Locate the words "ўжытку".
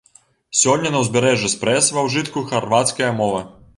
2.07-2.43